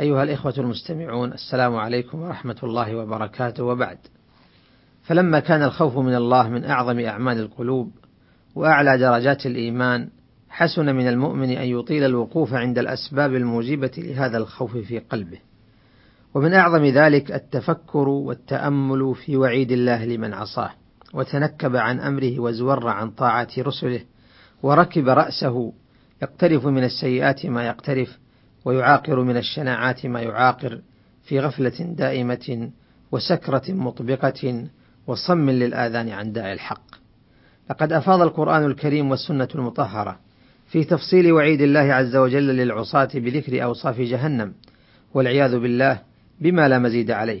[0.00, 3.98] أيها الإخوة المستمعون السلام عليكم ورحمة الله وبركاته وبعد.
[5.02, 7.90] فلما كان الخوف من الله من أعظم أعمال القلوب
[8.54, 10.08] وأعلى درجات الإيمان
[10.48, 15.38] حسن من المؤمن أن يطيل الوقوف عند الأسباب الموجبة لهذا الخوف في قلبه.
[16.34, 20.70] ومن أعظم ذلك التفكر والتأمل في وعيد الله لمن عصاه،
[21.12, 24.00] وتنكب عن أمره وزور عن طاعة رسله،
[24.62, 25.72] وركب رأسه
[26.22, 28.18] يقترف من السيئات ما يقترف،
[28.64, 30.80] ويعاقر من الشناعات ما يعاقر،
[31.24, 32.70] في غفلة دائمة
[33.12, 34.64] وسكرة مطبقة
[35.06, 36.84] وصم للآذان عن داعي الحق.
[37.70, 40.18] لقد أفاض القرآن الكريم والسنة المطهرة
[40.66, 44.52] في تفصيل وعيد الله عز وجل للعصاة بذكر أوصاف جهنم،
[45.14, 45.98] والعياذ بالله
[46.40, 47.40] بما لا مزيد عليه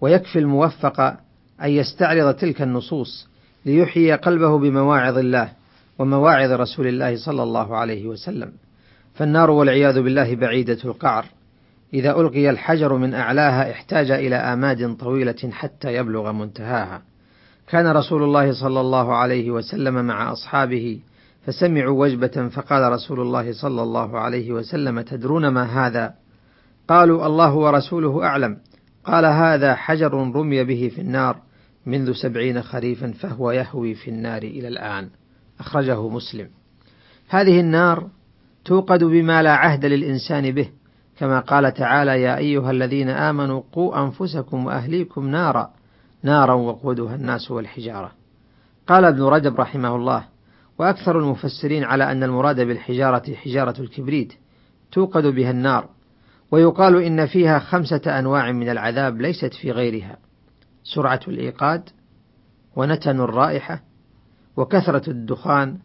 [0.00, 1.00] ويكفي الموفق
[1.62, 3.28] أن يستعرض تلك النصوص
[3.66, 5.52] ليحيي قلبه بمواعظ الله
[5.98, 8.52] ومواعظ رسول الله صلى الله عليه وسلم
[9.14, 11.24] فالنار والعياذ بالله بعيدة القعر.
[11.94, 17.02] إذا ألقي الحجر من أعلاها احتاج إلى آماد طويلة حتى يبلغ منتهاها.
[17.68, 21.00] كان رسول الله صلى الله عليه وسلم مع أصحابه
[21.46, 26.14] فسمعوا وجبة فقال رسول الله صلى الله عليه وسلم تدرون ما هذا؟
[26.88, 28.58] قالوا الله ورسوله أعلم.
[29.04, 31.36] قال هذا حجر رمي به في النار
[31.86, 35.08] منذ سبعين خريفا فهو يهوي في النار إلى الآن.
[35.60, 36.48] أخرجه مسلم.
[37.28, 38.08] هذه النار
[38.64, 40.68] توقد بما لا عهد للإنسان به
[41.18, 45.70] كما قال تعالى يا أيها الذين آمنوا قوا أنفسكم وأهليكم نارا
[46.22, 48.12] نارا وقودها الناس والحجارة.
[48.86, 50.24] قال ابن رجب رحمه الله
[50.78, 54.32] وأكثر المفسرين على أن المراد بالحجارة حجارة الكبريت
[54.92, 55.88] توقد بها النار
[56.50, 60.16] ويقال إن فيها خمسة أنواع من العذاب ليست في غيرها
[60.84, 61.88] سرعة الإيقاد
[62.76, 63.82] ونتن الرائحة
[64.56, 65.78] وكثرة الدخان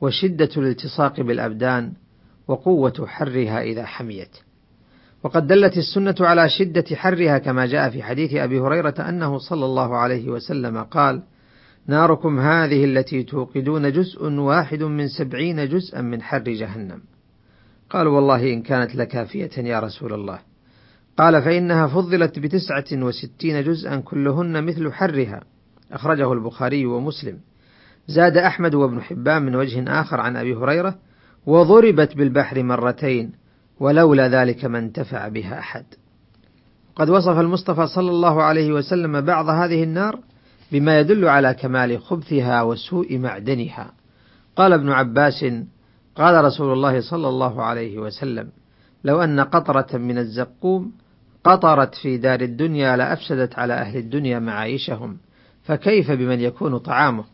[0.00, 1.92] وشدة الالتصاق بالأبدان
[2.48, 4.36] وقوة حرها إذا حميت.
[5.24, 9.96] وقد دلت السنة على شدة حرها كما جاء في حديث أبي هريرة أنه صلى الله
[9.96, 11.22] عليه وسلم قال
[11.86, 17.00] ناركم هذه التي توقدون جزء واحد من سبعين جزءا من حر جهنم.
[17.90, 20.38] قالوا والله إن كانت لكافية يا رسول الله.
[21.18, 25.40] قال فإنها فضلت بتسعة وستين جزءا كلهن مثل حرها.
[25.92, 27.38] أخرجه البخاري ومسلم.
[28.08, 30.98] زاد أحمد وابن حبان من وجه آخر عن أبي هريرة
[31.46, 33.32] وضربت بالبحر مرتين
[33.80, 35.84] ولولا ذلك ما انتفع بها أحد.
[36.96, 40.18] قد وصف المصطفى صلى الله عليه وسلم بعض هذه النار
[40.72, 43.92] بما يدل على كمال خبثها وسوء معدنها.
[44.56, 45.44] قال ابن عباس
[46.16, 48.48] قال رسول الله صلى الله عليه وسلم
[49.04, 50.92] لو أن قطرة من الزقوم
[51.44, 55.16] قطرت في دار الدنيا لأفسدت على أهل الدنيا معايشهم
[55.62, 57.24] فكيف بمن يكون طعامه؟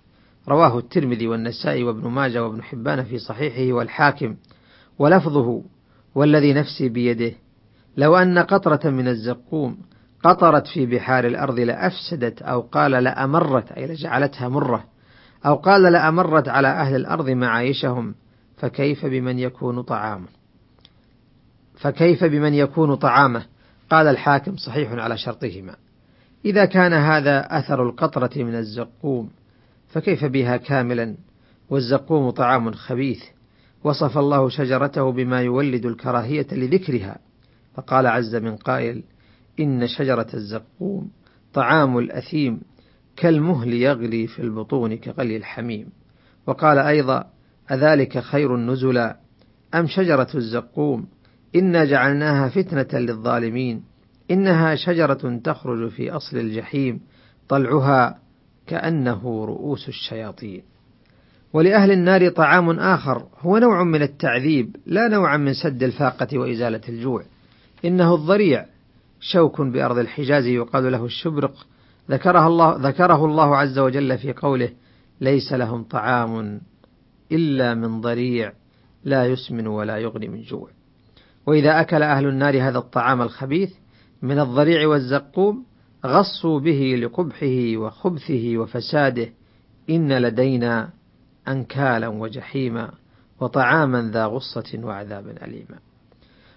[0.48, 4.36] رواه الترمذي والنسائي وابن ماجه وابن حبان في صحيحه والحاكم.
[4.98, 5.62] ولفظه
[6.14, 7.32] والذي نفسي بيده
[7.96, 9.78] لو أن قطرة من الزقوم
[10.24, 14.84] قطرت في بحار الأرض لأفسدت أو قال لأمرت أي لجعلتها مرة
[15.46, 18.14] أو قال لأمرت على أهل الأرض معايشهم
[18.56, 20.28] فكيف بمن يكون طعامه
[21.76, 23.42] فكيف بمن يكون طعامه
[23.90, 25.76] قال الحاكم صحيح على شرطهما.
[26.44, 29.30] إذا كان هذا أثر القطرة من الزقوم
[29.88, 31.16] فكيف بها كاملا؟
[31.70, 33.22] والزقوم طعام خبيث
[33.84, 37.18] وصف الله شجرته بما يولد الكراهية لذكرها.
[37.74, 39.02] فقال عز من قائل
[39.60, 41.10] إن شجرة الزقوم
[41.54, 42.60] طعام الأثيم
[43.16, 45.88] كالمهل يغلي في البطون كغلي الحميم.
[46.46, 47.24] وقال أيضا
[47.70, 49.16] أذلك خير نزلا
[49.74, 51.06] أم شجرة الزقوم
[51.56, 53.82] إنا جعلناها فتنة للظالمين
[54.30, 57.00] إنها شجرة تخرج في أصل الجحيم
[57.48, 58.18] طلعها
[58.68, 60.62] كأنه رؤوس الشياطين.
[61.52, 67.22] ولأهل النار طعام آخر هو نوع من التعذيب لا نوعا من سد الفاقة وإزالة الجوع.
[67.84, 68.66] إنه الضريع
[69.20, 71.66] شوك بأرض الحجاز يقال له الشبرق.
[72.10, 74.70] ذكرها الله ذكره الله عز وجل في قوله
[75.20, 76.60] ليس لهم طعام
[77.32, 78.52] إلا من ضريع
[79.04, 80.68] لا يسمن ولا يغني من جوع.
[81.46, 83.72] وإذا أكل أهل النار هذا الطعام الخبيث
[84.22, 85.64] من الضريع والزقوم
[86.06, 89.28] غصوا به لقبحه وخبثه وفساده.
[89.90, 90.90] إن لدينا
[91.48, 92.90] أنكالا وجحيما
[93.40, 95.78] وطعاما ذا غصة وعذابا أليما.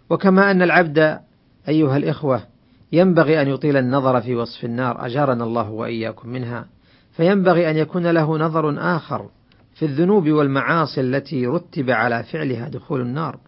[0.09, 1.19] وكما أن العبد
[1.67, 2.43] أيها الإخوة
[2.91, 6.65] ينبغي أن يطيل النظر في وصف النار أجارنا الله وإياكم منها.
[7.11, 9.29] فينبغي أن يكون له نظر آخر
[9.73, 13.39] في الذنوب والمعاصي التي رتب على فعلها دخول النار.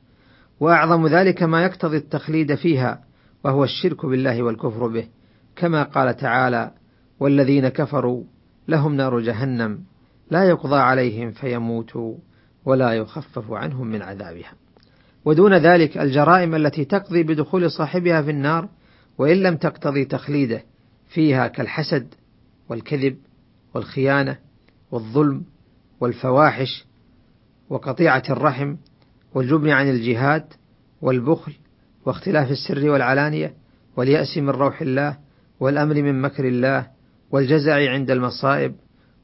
[0.60, 3.04] وأعظم ذلك ما يقتضي التخليد فيها
[3.44, 5.08] وهو الشرك بالله والكفر به.
[5.56, 6.72] كما قال تعالى
[7.20, 8.24] والذين كفروا
[8.68, 9.80] لهم نار جهنم
[10.32, 12.16] لا يقضى عليهم فيموتوا
[12.66, 14.54] ولا يخفف عنهم من عذابها.
[15.26, 18.70] ودون ذلك الجرائم التي تقضي بدخول صاحبها في النار
[19.18, 20.64] وإن لم تقتضي تخليده
[21.08, 22.14] فيها كالحسد
[22.70, 23.18] والكذب
[23.74, 24.38] والخيانة
[24.92, 25.44] والظلم
[26.00, 26.86] والفواحش
[27.70, 28.76] وقطيعة الرحم
[29.34, 30.54] والجبن عن الجهاد
[31.02, 31.54] والبخل
[32.06, 33.54] واختلاف السر والعلانية
[33.98, 35.18] واليأس من روح الله
[35.60, 36.88] والأمر من مكر الله
[37.32, 38.76] والجزع عند المصائب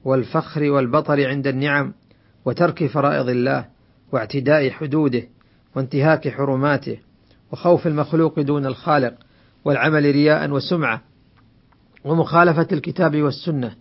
[0.05, 1.93] والفخر والبطر عند النعم
[2.45, 3.65] وترك فرائض الله
[4.11, 5.23] واعتداء حدوده
[5.75, 6.97] وانتهاك حرماته
[7.51, 9.13] وخوف المخلوق دون الخالق
[9.65, 11.01] والعمل رياء وسمعة
[12.03, 13.75] ومخالفة الكتاب والسنة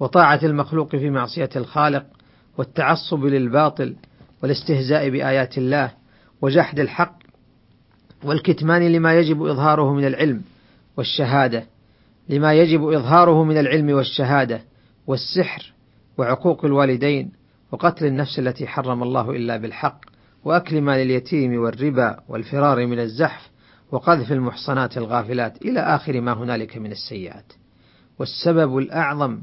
[0.00, 2.06] وطاعة المخلوق في معصية الخالق
[2.58, 3.96] والتعصب للباطل
[4.42, 5.90] والاستهزاء بآيات الله
[6.42, 7.18] وجحد الحق
[8.24, 10.42] والكتمان لما يجب إظهاره من العلم
[10.96, 11.66] والشهادة
[12.28, 14.60] لما يجب إظهاره من العلم والشهادة
[15.06, 15.72] والسحر
[16.18, 17.32] وعقوق الوالدين
[17.72, 20.00] وقتل النفس التي حرم الله إلا بالحق
[20.44, 23.50] وأكل مال اليتيم والربا والفرار من الزحف
[23.92, 27.52] وقذف المحصنات الغافلات إلى آخر ما هنالك من السيئات.
[28.18, 29.42] والسبب الأعظم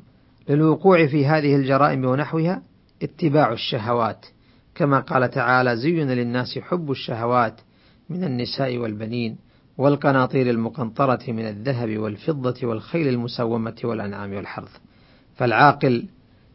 [0.50, 2.62] للوقوع في هذه الجرائم ونحوها
[3.04, 4.26] اتباع الشهوات
[4.76, 7.62] كما قال تعالى زين للناس حب الشهوات
[8.10, 9.38] من النساء والبنين
[9.82, 14.78] والقناطير المقنطرة من الذهب والفضة والخيل المسومة والأنعام والحرث.
[15.36, 16.06] فالعاقل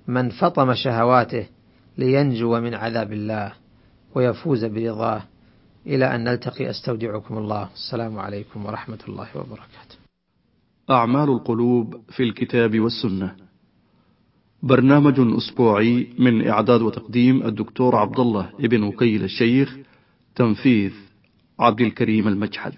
[0.09, 1.47] من فطم شهواته
[1.99, 3.53] لينجو من عذاب الله
[4.15, 5.23] ويفوز برضاه.
[5.87, 7.69] إلى أن نلتقي أستودعكم الله.
[7.75, 9.97] السلام عليكم ورحمة الله وبركاته.
[10.91, 13.37] أعمال القلوب في الكتاب والسنة.
[14.63, 19.77] برنامج أسبوعي من إعداد وتقديم الدكتور عبد الله ابن وكيل الشيخ
[20.35, 20.93] تنفيذ
[21.59, 22.75] عبد الكريم المجحد.